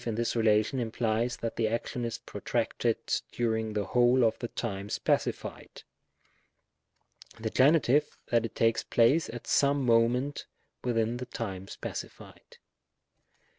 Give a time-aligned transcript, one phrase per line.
[0.03, 2.97] in this relation implies that the action is protracted
[3.31, 5.83] during the whole of the time specified;
[7.39, 10.47] the Gen., that it takes place at some moment
[10.83, 12.57] within the time specified.